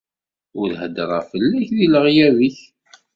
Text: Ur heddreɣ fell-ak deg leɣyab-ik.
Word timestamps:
Ur 0.59 0.69
heddreɣ 0.81 1.21
fell-ak 1.31 1.67
deg 1.79 1.87
leɣyab-ik. 1.93 2.57